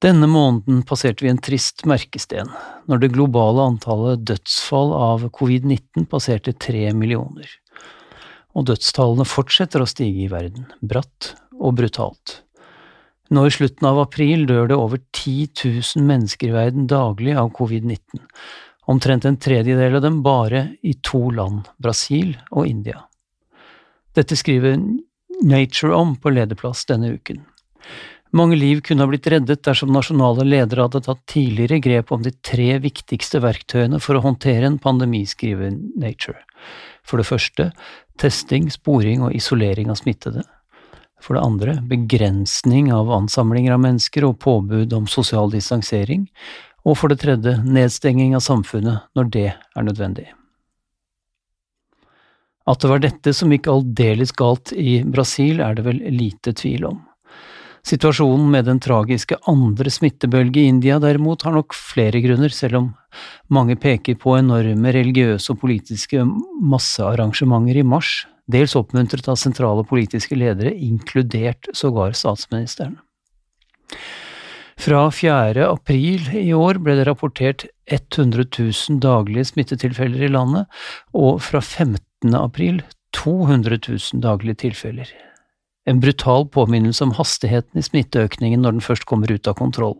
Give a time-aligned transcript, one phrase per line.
[0.00, 2.48] Denne måneden passerte vi en trist merkesten,
[2.88, 7.50] når det globale antallet dødsfall av covid-19 passerte tre millioner.
[8.56, 12.38] Og dødstallene fortsetter å stige i verden, bratt og brutalt.
[13.30, 17.52] Nå i slutten av april dør det over 10 000 mennesker i verden daglig av
[17.60, 18.24] covid-19,
[18.88, 23.04] omtrent en tredjedel av dem bare i to land, Brasil og India.
[24.16, 24.80] Dette skriver
[25.44, 27.44] Nature om på lederplass denne uken.
[28.30, 32.30] Mange liv kunne ha blitt reddet dersom nasjonale ledere hadde tatt tidligere grep om de
[32.46, 36.38] tre viktigste verktøyene for å håndtere en pandemi, skriver Nature.
[37.02, 37.70] For det første
[38.22, 40.44] testing, sporing og isolering av smittede.
[41.20, 46.28] For det andre begrensning av ansamlinger av mennesker og påbud om sosial distansering.
[46.86, 50.30] Og for det tredje nedstenging av samfunnet når det er nødvendig.
[52.70, 56.86] At det var dette som gikk aldeles galt i Brasil, er det vel lite tvil
[56.92, 57.00] om.
[57.86, 62.88] Situasjonen med den tragiske andre smittebølge i India derimot har nok flere grunner, selv om
[63.48, 66.24] mange peker på enorme religiøse og politiske
[66.60, 72.98] massearrangementer i mars, dels oppmuntret av sentrale politiske ledere, inkludert sågar statsministeren.
[74.80, 75.64] Fra 4.
[75.66, 80.68] april i år ble det rapportert 100 000 daglige smittetilfeller i landet,
[81.12, 82.36] og fra 15.
[82.36, 82.80] april
[83.16, 85.10] 200 000 daglige tilfeller
[85.90, 89.98] en brutal påminnelse om hastigheten i smitteøkningen når den først kommer ut av kontroll.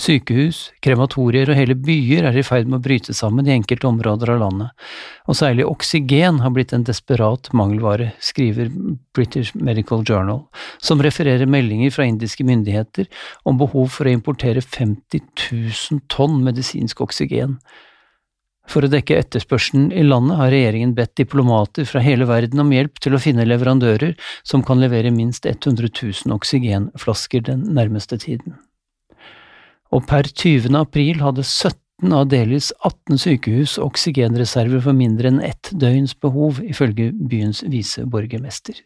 [0.00, 4.32] Sykehus, krematorier og hele byer er i ferd med å bryte sammen i enkelte områder
[4.32, 4.86] av landet,
[5.28, 8.70] og særlig oksygen har blitt en desperat mangelvare, skriver
[9.16, 10.46] British Medical Journal,
[10.80, 13.10] som refererer meldinger fra indiske myndigheter
[13.44, 17.58] om behov for å importere 50 000 tonn medisinsk oksygen,
[18.70, 23.00] for å dekke etterspørselen i landet har regjeringen bedt diplomater fra hele verden om hjelp
[23.02, 24.14] til å finne leverandører
[24.46, 28.56] som kan levere minst 100 000 oksygenflasker den nærmeste tiden.
[29.90, 30.70] Og per 20.
[30.78, 37.10] april hadde 17 av Delis 18 sykehus oksygenreserver for mindre enn ett døgns behov, ifølge
[37.12, 38.78] byens viseborgermester.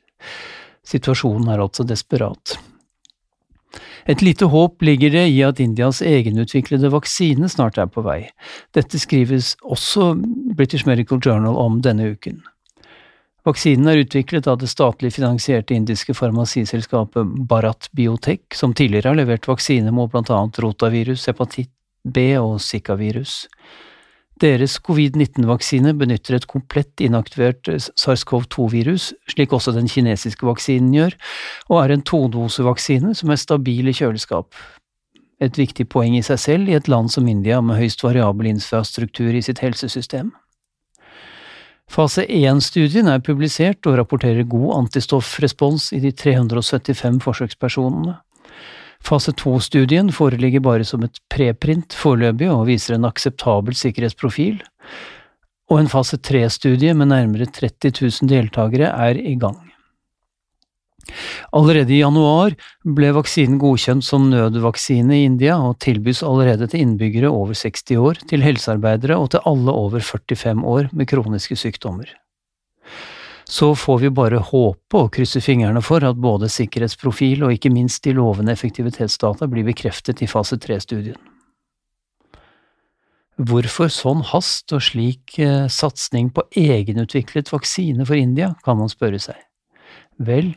[0.85, 2.57] Situasjonen er altså desperat.
[4.07, 8.27] Et lite håp ligger det i at Indias egenutviklede vaksine snart er på vei.
[8.77, 10.13] Dette skrives også
[10.57, 12.43] British Medical Journal om denne uken.
[13.45, 19.49] Vaksinen er utviklet av det statlig finansierte indiske farmasiselskapet Bharat Biotech, som tidligere har levert
[19.49, 21.73] vaksine mot blant annet rotavirus, hepatitt
[22.05, 23.45] B og zika-virus.
[24.43, 31.15] Deres covid-19-vaksine benytter et komplett inaktivert SARS-CoV-2-virus, slik også den kinesiske vaksinen gjør,
[31.71, 34.51] og er en todosevaksine som er stabil i kjøleskap.
[35.43, 39.35] Et viktig poeng i seg selv i et land som India med høyst variabel infrastruktur
[39.35, 40.33] i sitt helsesystem.
[41.91, 48.17] Fase 1-studien er publisert og rapporterer god antistoffrespons i de 375 forsøkspersonene.
[49.05, 54.63] Fase 2-studien foreligger bare som et preprint foreløpig og viser en akseptabel sikkerhetsprofil,
[55.69, 59.61] og en fase 3-studie med nærmere 30 000 deltakere er i gang.
[61.53, 62.55] Allerede i januar
[62.97, 68.25] ble vaksinen godkjent som nødvaksine i India og tilbys allerede til innbyggere over 60 år,
[68.29, 72.09] til helsearbeidere og til alle over 45 år med kroniske sykdommer
[73.45, 78.05] så får vi bare håpe og krysse fingrene for at både sikkerhetsprofil og ikke minst
[78.07, 81.19] de lovende effektivitetsdata blir bekreftet i fase tre-studien.
[83.35, 89.19] Hvorfor sånn hast og slik eh, satsing på egenutviklet vaksine for India, kan man spørre
[89.19, 89.41] seg.
[90.23, 90.53] Vel,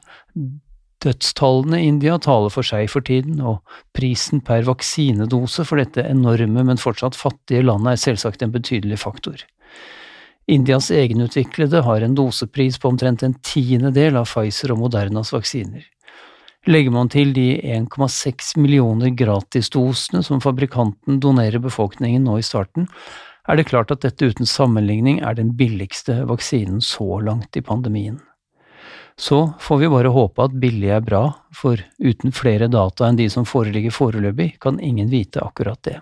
[1.02, 3.66] dødstallene i India taler for seg for tiden, og
[3.98, 9.42] prisen per vaksinedose for dette enorme, men fortsatt fattige landet er selvsagt en betydelig faktor.
[10.48, 15.84] Indias egenutviklede har en dosepris på omtrent en tiendedel av Pfizer og Modernas vaksiner.
[16.68, 22.88] Legger man til de 1,6 millioner gratisdosene som fabrikanten donerer befolkningen nå i starten,
[23.48, 28.20] er det klart at dette uten sammenligning er den billigste vaksinen så langt i pandemien.
[29.20, 31.24] Så får vi bare håpe at billig er bra,
[31.56, 36.00] for uten flere data enn de som foreligger foreløpig, kan ingen vite akkurat det.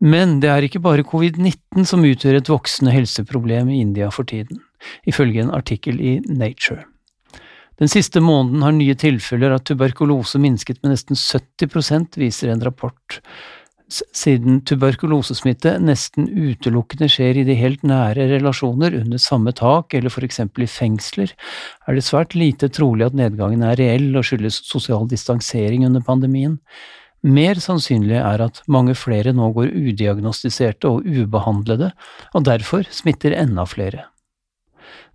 [0.00, 4.62] Men det er ikke bare covid-19 som utgjør et voksende helseproblem i India for tiden,
[5.04, 6.86] ifølge en artikkel i Nature.
[7.80, 13.20] Den siste måneden har nye tilfeller av tuberkulose minsket med nesten 70% viser en rapport.
[13.90, 20.24] Siden tuberkulosesmitte nesten utelukkende skjer i de helt nære relasjoner under samme tak eller for
[20.28, 21.32] eksempel i fengsler,
[21.88, 26.60] er det svært lite trolig at nedgangen er reell og skyldes sosial distansering under pandemien.
[27.20, 31.90] Mer sannsynlig er at mange flere nå går udiagnostiserte og ubehandlede,
[32.32, 34.06] og derfor smitter enda flere.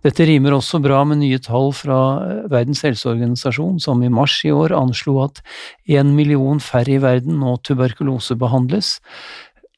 [0.06, 4.52] Dette rimer også bra med nye tall fra eh, Verdens helseorganisasjon, som i mars i
[4.54, 5.42] år anslo at
[5.90, 8.96] en million færre i verden nå tuberkulose behandles,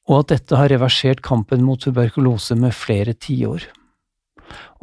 [0.08, 3.64] og at dette har reversert kampen mot tuberkulose med flere tiår.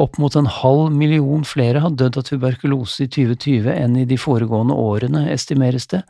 [0.02, 4.18] Opp mot en halv million flere har dødd av tuberkulose i 2020 enn i de
[4.20, 6.04] foregående årene, estimeres det,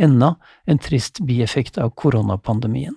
[0.00, 0.34] enda
[0.66, 2.96] en trist bieffekt av koronapandemien.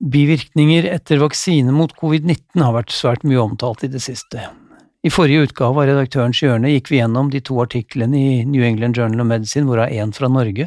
[0.00, 4.48] Bivirkninger etter vaksine mot covid-19 har vært svært mye omtalt i det siste.
[5.00, 8.98] I forrige utgave av Redaktørens hjørne gikk vi gjennom de to artiklene i New England
[8.98, 10.66] Journal of Medicine, hvorav én fra Norge,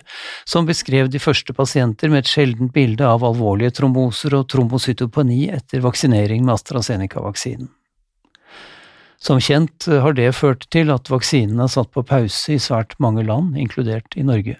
[0.49, 5.83] som beskrev de første pasienter med et sjeldent bilde av alvorlige tromboser og trombocytopeni etter
[5.85, 7.69] vaksinering med AstraZeneca-vaksinen.
[9.21, 13.21] Som kjent har det ført til at vaksinen er satt på pause i svært mange
[13.27, 14.57] land, inkludert i Norge.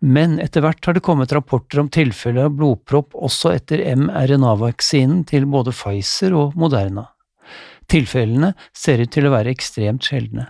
[0.00, 5.44] Men etter hvert har det kommet rapporter om tilfeller av blodpropp også etter mRNA-vaksinen til
[5.52, 7.04] både Pfizer og Moderna.
[7.92, 10.46] Tilfellene ser ut til å være ekstremt sjeldne.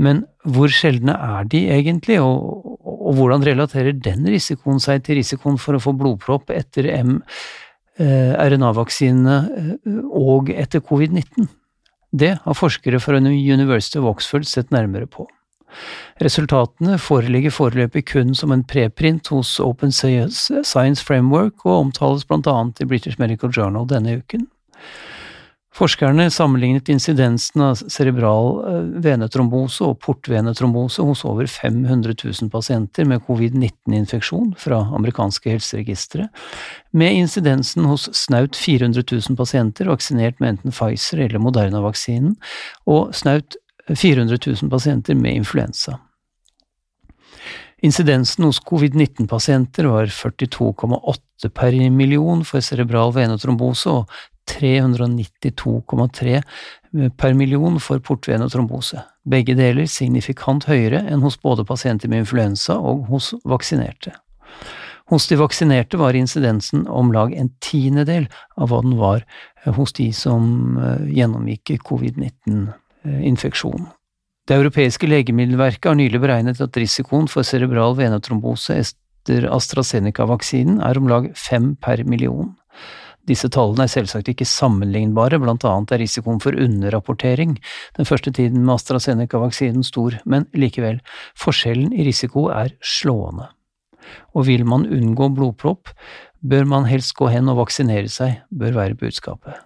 [0.00, 5.58] Men hvor sjeldne er de egentlig, og, og, hvordan relaterer den risikoen seg til risikoen
[5.60, 6.84] for å få blodpropp etter
[8.00, 9.76] mRNA-vaksinene eh,
[10.10, 11.46] og etter covid-19?
[12.14, 15.26] Det har forskere fra University of Oxford sett nærmere på.
[16.22, 22.80] Resultatene foreligger foreløpig kun som en preprint hos Open Science Framework og omtales blant annet
[22.80, 24.46] i British Medical Journal denne uken.
[25.74, 33.24] Forskerne sammenlignet insidensen av cerebral eh, venetrombose og portvenetrombose hos over 500 000 pasienter med
[33.26, 36.28] covid-19-infeksjon fra amerikanske helseregistre,
[36.94, 42.36] med insidensen hos snaut 400 000 pasienter vaksinert med enten Pfizer eller Moderna-vaksinen,
[42.86, 43.58] og snaut
[43.90, 45.98] 400 000 pasienter med influensa.
[47.84, 54.14] Insidensen hos covid-19-pasienter var 42,8 per million for cerebral venetrombose og
[54.50, 56.42] 392,3
[57.16, 59.02] per million for portvene og trombose.
[59.24, 64.12] Begge deler signifikant høyere enn hos både pasienter med influensa og hos vaksinerte.
[65.12, 69.26] Hos de vaksinerte var incidensen om lag en tiendedel av hva den var
[69.76, 72.72] hos de som eh, gjennomgikk covid-19
[73.04, 73.86] Eh, infeksjon.
[74.48, 81.08] Det europeiske legemiddelverket har nylig beregnet at risikoen for cerebral venetrombose etter AstraZeneca-vaksinen er om
[81.08, 82.54] lag fem per million.
[83.28, 87.56] Disse tallene er selvsagt ikke sammenlignbare, blant annet er risikoen for underrapportering
[87.96, 91.00] den første tiden med AstraZeneca-vaksinen stor, men likevel,
[91.40, 93.48] forskjellen i risiko er slående.
[94.36, 95.94] Og vil man unngå blodpropp,
[96.44, 99.56] bør man helst gå hen og vaksinere seg, bør være budskapet.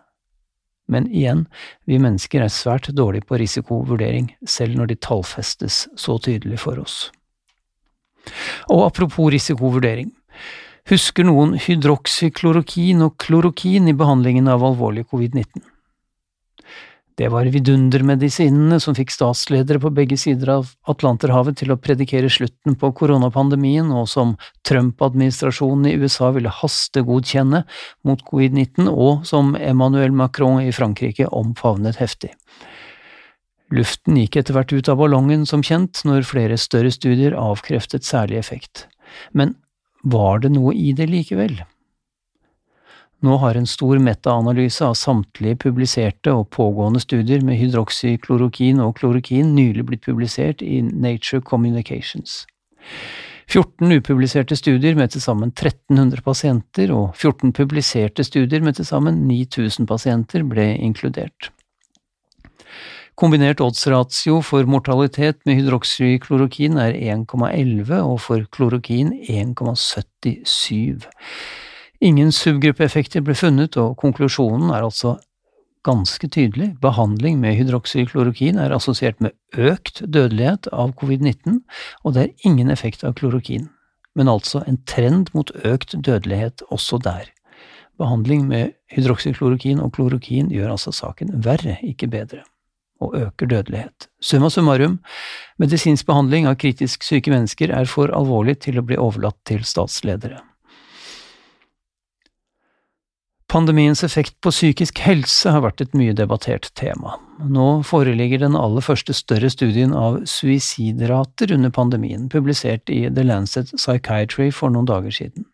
[0.88, 1.44] Men igjen,
[1.84, 7.08] vi mennesker er svært dårlige på risikovurdering, selv når de tallfestes så tydelig for oss.
[8.70, 10.12] Og apropos risikovurdering.
[10.88, 15.60] Husker noen hydroksyklorokin og klorokin i behandlingen av alvorlig covid-19?
[17.18, 22.78] Det var vidundermedisinene som fikk statsledere på begge sider av Atlanterhavet til å predikere slutten
[22.80, 24.36] på koronapandemien, og som
[24.70, 27.64] Trump-administrasjonen i USA ville hastegodkjenne
[28.08, 32.32] mot covid-19, og som Emmanuel Macron i Frankrike omfavnet heftig.
[33.76, 38.40] Luften gikk etter hvert ut av ballongen, som kjent, når flere større studier avkreftet særlig
[38.40, 38.86] effekt.
[39.36, 39.58] Men
[40.02, 41.58] var det noe i det likevel?
[43.20, 49.56] Nå har en stor metaanalyse av samtlige publiserte og pågående studier med hydroksyklorokin og klorokin
[49.56, 52.44] nylig blitt publisert i Nature Communications.
[53.48, 59.24] 14 upubliserte studier med til sammen 1300 pasienter og 14 publiserte studier med til sammen
[59.26, 61.50] 9000 pasienter ble inkludert.
[63.18, 71.08] Kombinert oddsratio for mortalitet med hydroksyklorokin er 1,11 og for klorokin 1,77.
[71.98, 75.16] Ingen subgruppeeffekter ble funnet, og konklusjonen er altså
[75.82, 76.68] ganske tydelig.
[76.78, 81.56] Behandling med hydroksyklorokin er assosiert med økt dødelighet av covid-19,
[82.04, 83.66] og det er ingen effekt av klorokin,
[84.14, 87.26] men altså en trend mot økt dødelighet også der.
[87.98, 92.44] Behandling med hydroksyklorokin og klorokin gjør altså saken verre, ikke bedre,
[93.04, 94.08] og øker dødelighet.
[94.20, 94.98] Summa summarum,
[95.58, 100.42] medisinsk behandling av kritisk syke mennesker er for alvorlig til å bli overlatt til statsledere.
[103.48, 107.14] Pandemiens effekt på psykisk helse har vært et mye debattert tema.
[107.40, 113.72] Nå foreligger den aller første større studien av suicidrater under pandemien, publisert i The Lancet
[113.72, 115.48] Psychiatry for noen dager siden.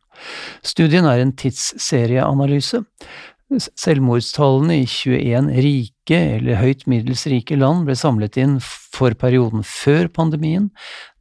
[0.66, 2.82] Studien er en tidsserieanalyse.
[3.60, 10.08] Selvmordstallene i 21 rike eller høyt middels rike land ble samlet inn for perioden før
[10.12, 10.70] pandemien,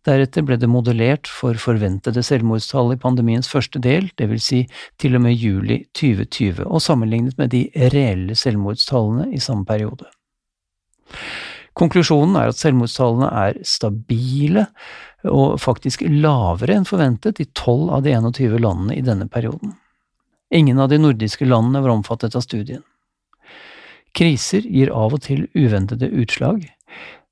[0.03, 4.43] Deretter ble det modellert for forventede selvmordstall i pandemiens første del, dvs.
[4.43, 4.59] Si
[4.99, 7.63] til og med juli 2020, og sammenlignet med de
[7.93, 10.09] reelle selvmordstallene i samme periode.
[11.79, 14.67] Konklusjonen er at selvmordstallene er stabile,
[15.23, 19.77] og faktisk lavere enn forventet i tolv av de 21 landene i denne perioden.
[20.53, 22.83] Ingen av de nordiske landene var omfattet av studien.
[24.13, 26.67] Kriser gir av og til uventede utslag,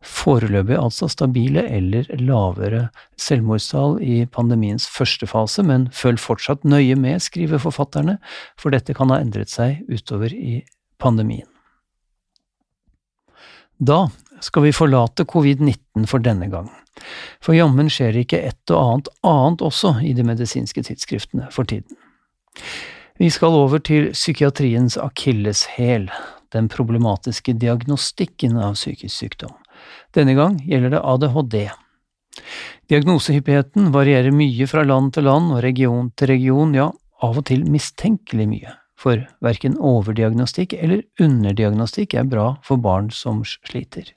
[0.02, 2.88] Foreløpig altså stabile eller lavere
[3.22, 8.18] selvmordstall i pandemiens første fase, men følg fortsatt nøye med, skriver forfatterne,
[8.58, 10.64] for dette kan ha endret seg utover i
[11.02, 11.46] pandemien.
[13.78, 14.08] Da
[14.42, 16.72] skal vi forlate covid-19 for denne gang,
[17.42, 21.94] for jammen skjer ikke et og annet annet også i de medisinske tidsskriftene for tiden.
[23.22, 26.08] Vi skal over til psykiatriens akilleshæl,
[26.50, 29.52] den problematiske diagnostikken av psykisk sykdom.
[30.18, 31.58] Denne gang gjelder det ADHD.
[32.90, 36.88] Diagnosehyppigheten varierer mye fra land til land og region til region, ja,
[37.22, 43.46] av og til mistenkelig mye, for verken overdiagnostikk eller underdiagnostikk er bra for barn som
[43.46, 44.10] sliter.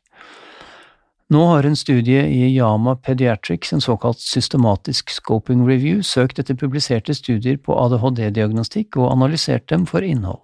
[1.32, 7.16] Nå har en studie i Yama Pediatrics, en såkalt systematisk scoping review, søkt etter publiserte
[7.16, 10.42] studier på ADHD-diagnostikk og analysert dem for innhold.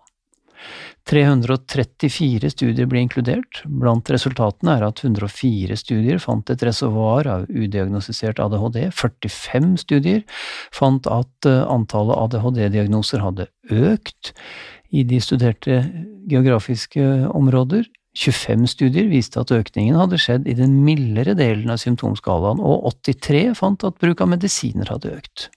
[1.08, 3.62] 334 studier ble inkludert.
[3.64, 8.82] Blant resultatene er at 104 studier fant et reservoar av udiagnostisert ADHD.
[8.94, 10.24] 45 studier
[10.76, 14.34] fant at eh, antallet ADHD-diagnoser hadde økt
[14.90, 15.82] i de studerte
[16.30, 17.04] geografiske
[17.36, 17.88] områder.
[18.18, 23.54] 25 studier viste at økningen hadde skjedd i den mildere delen av symptomskalaen, og 83
[23.58, 25.50] fant at bruk av medisiner hadde økt.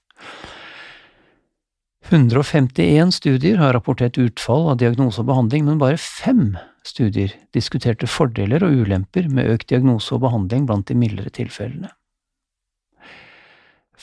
[2.11, 6.53] 151 studier har rapportert utfall av diagnose og behandling, men bare fem
[6.85, 11.89] studier diskuterte fordeler og ulemper med økt diagnose og behandling blant de mildere tilfellene.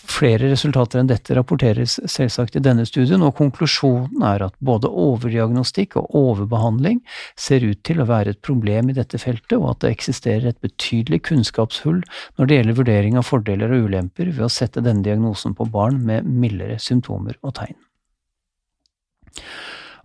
[0.01, 5.99] Flere resultater enn dette rapporteres selvsagt i denne studien, og konklusjonen er at både overdiagnostikk
[6.01, 7.03] og overbehandling
[7.37, 10.61] ser ut til å være et problem i dette feltet, og at det eksisterer et
[10.65, 12.01] betydelig kunnskapshull
[12.39, 16.01] når det gjelder vurdering av fordeler og ulemper ved å sette denne diagnosen på barn
[16.07, 17.77] med mildere symptomer og tegn.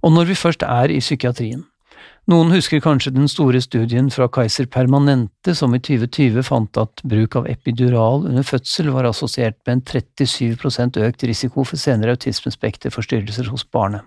[0.04, 1.64] Og når vi først er i psykiatrien,
[2.32, 7.38] noen husker kanskje den store studien fra Kaiser Permanente som i 2020 fant at bruk
[7.38, 13.68] av epidural under fødsel var assosiert med en 37% økt risiko for senere autismespekterforstyrrelser hos
[13.70, 14.02] barnet.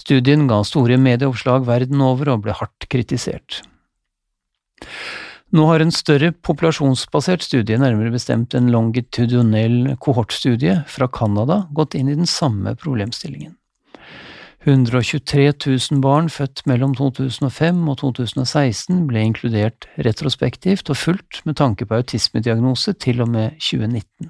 [0.00, 3.60] Studien ga store medieoppslag verden over og ble hardt kritisert.
[5.50, 12.08] Nå har en større populasjonsbasert studie, nærmere bestemt en longitudinell kohortstudie fra Canada, gått inn
[12.08, 13.56] i den samme problemstillingen.
[14.64, 15.52] 123
[15.90, 21.96] 000 barn født mellom 2005 og 2016 ble inkludert retrospektivt og fulgt med tanke på
[21.96, 24.28] autismediagnose til og med 2019.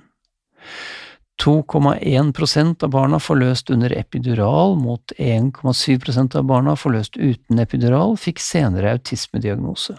[1.41, 8.93] 2,1% av barna forløst under epidural mot 1,7% av barna forløst uten epidural fikk senere
[8.99, 9.97] autismediagnose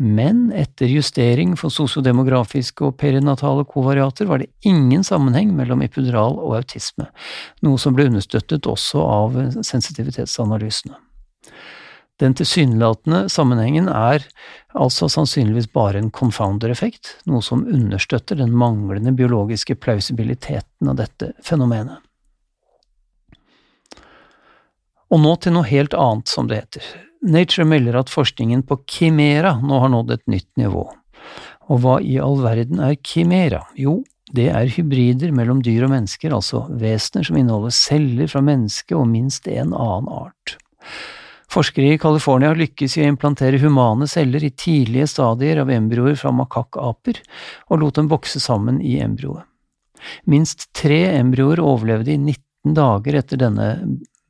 [0.00, 6.54] men etter justering for sosiodemografiske og perinatale kovariater var det ingen sammenheng mellom epidural og
[6.56, 7.10] autisme,
[7.60, 10.96] noe som ble understøttet også av sensitivitetsanalysene.
[12.20, 14.24] Den tilsynelatende sammenhengen er
[14.72, 22.00] altså sannsynligvis bare en confounder-effekt, noe som understøtter den manglende biologiske plausibiliteten av dette fenomenet.
[25.12, 26.90] Og nå til noe helt annet, som det heter.
[27.20, 30.86] Nature melder at forskningen på Kimera nå har nådd et nytt nivå.
[31.70, 33.60] Og hva i all verden er Kimera?
[33.76, 34.00] Jo,
[34.32, 39.08] det er hybrider mellom dyr og mennesker, altså vesener som inneholder celler fra menneske og
[39.10, 40.56] minst en annen art.
[41.50, 46.14] Forskere i California har lykkes i å implantere humane celler i tidlige stadier av embryoer
[46.18, 47.18] fra makakkaper,
[47.68, 49.44] og lot dem vokse sammen i embryoet.
[50.30, 53.66] Minst tre embryoer overlevde i 19 dager etter denne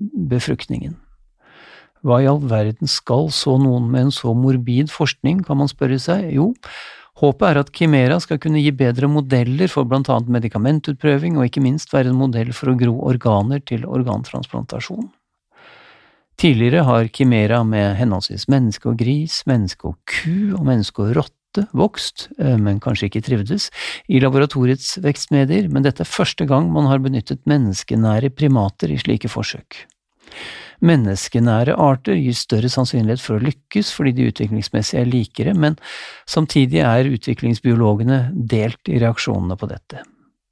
[0.01, 0.97] befruktningen.
[2.07, 5.99] Hva i all verden skal så noen med en så morbid forskning, kan man spørre
[6.00, 6.30] seg?
[6.33, 6.50] Jo,
[7.21, 11.64] håpet er at Kimera skal kunne gi bedre modeller for blant annet medikamentutprøving, og ikke
[11.64, 15.11] minst være en modell for å gro organer til organtransplantasjon.
[16.40, 21.66] Tidligere har Kimera med henholdsvis menneske og gris, menneske og ku og menneske og rotte
[21.76, 23.69] vokst, eh, men kanskje ikke trivdes,
[24.09, 29.28] i laboratoriets vekstmedier, men dette er første gang man har benyttet menneskenære primater i slike
[29.28, 29.83] forsøk.
[30.81, 35.77] Menneskenære arter gir større sannsynlighet for å lykkes fordi de utviklingsmessig er likere, men
[36.29, 40.05] samtidig er utviklingsbiologene delt i reaksjonene på dette.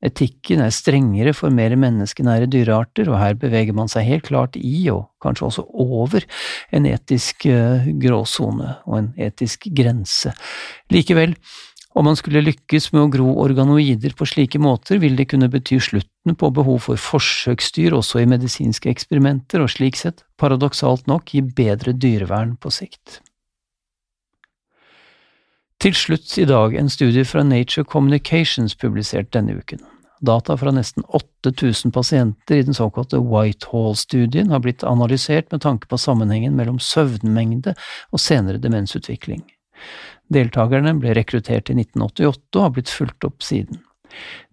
[0.04, 4.84] Etikken er strengere for mer menneskenære dyrearter, og her beveger man seg helt klart i,
[4.92, 6.26] og kanskje også over,
[6.70, 10.30] en etisk eh, gråsone og en etisk grense.
[10.94, 11.34] Likevel,
[11.98, 15.80] om man skulle lykkes med å gro organoider på slike måter, vil det kunne bety
[15.82, 21.42] slutten på behov for forsøksdyr også i medisinske eksperimenter, og slik sett, paradoksalt nok, gi
[21.42, 23.18] bedre dyrevern på sikt.
[25.82, 29.82] Til slutt i dag en studie fra Nature Communications publisert denne uken.
[30.22, 35.98] Data fra nesten 8000 pasienter i den såkalte Whitehall-studien har blitt analysert med tanke på
[35.98, 37.74] sammenhengen mellom søvnmengde
[38.10, 39.42] og senere demensutvikling.
[40.32, 43.80] Deltakerne ble rekruttert i 1988 og har blitt fulgt opp siden.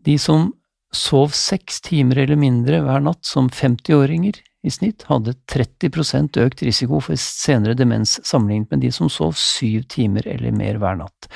[0.06, 0.52] De som
[0.96, 7.00] sov seks timer eller mindre hver natt som 50-åringer, i snitt hadde 30% økt risiko
[7.04, 11.28] for senere demens sammenlignet med de som sov syv timer eller mer hver natt,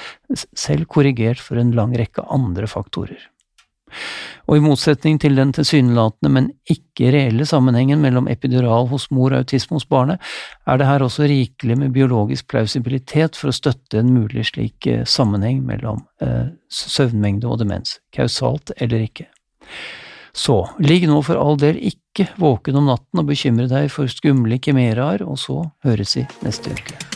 [0.58, 3.20] selv korrigert for en lang rekke andre faktorer.
[4.50, 9.44] Og i motsetning til den tilsynelatende, men ikke reelle sammenhengen mellom epidural hos mor og
[9.44, 10.22] autisme hos barnet,
[10.66, 15.06] er det her også rikelig med biologisk plausibilitet for å støtte en mulig slik eh,
[15.06, 19.30] sammenheng mellom eh, søvnmengde og demens, kausalt eller ikke.
[20.34, 24.62] Så, ligg nå for all del ikke våken om natten og bekymre deg for skumle
[24.62, 27.09] kimeraer, og så høres vi neste uke.